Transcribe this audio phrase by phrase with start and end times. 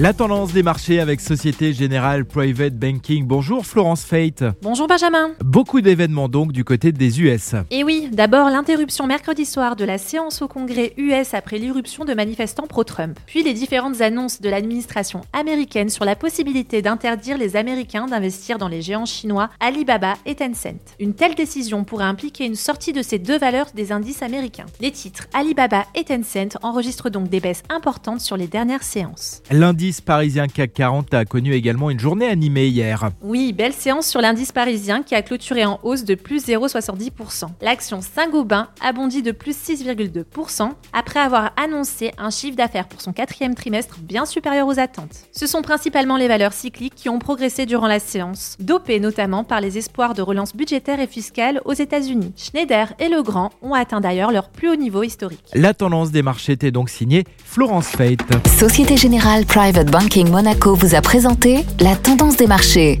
[0.00, 3.26] La tendance des marchés avec Société Générale Private Banking.
[3.26, 4.44] Bonjour Florence Fate.
[4.62, 5.30] Bonjour Benjamin.
[5.44, 7.56] Beaucoup d'événements donc du côté des US.
[7.72, 12.14] Et oui, d'abord l'interruption mercredi soir de la séance au Congrès US après l'irruption de
[12.14, 13.18] manifestants pro-Trump.
[13.26, 18.68] Puis les différentes annonces de l'administration américaine sur la possibilité d'interdire les Américains d'investir dans
[18.68, 20.94] les géants chinois Alibaba et Tencent.
[21.00, 24.66] Une telle décision pourrait impliquer une sortie de ces deux valeurs des indices américains.
[24.80, 29.42] Les titres Alibaba et Tencent enregistrent donc des baisses importantes sur les dernières séances.
[29.50, 33.10] Lundi parisien CAC 40 a connu également une journée animée hier.
[33.22, 37.46] Oui, belle séance sur l'indice parisien qui a clôturé en hausse de plus 0,70%.
[37.60, 43.12] L'action Saint-Gobain a bondi de plus 6,2% après avoir annoncé un chiffre d'affaires pour son
[43.12, 45.26] quatrième trimestre bien supérieur aux attentes.
[45.32, 49.60] Ce sont principalement les valeurs cycliques qui ont progressé durant la séance, dopées notamment par
[49.60, 52.32] les espoirs de relance budgétaire et fiscale aux États-Unis.
[52.36, 55.44] Schneider et Legrand ont atteint d'ailleurs leur plus haut niveau historique.
[55.54, 58.20] La tendance des marchés était donc signée Florence Fate.
[58.58, 59.44] Société Générale
[59.86, 63.00] Banking Monaco vous a présenté la tendance des marchés.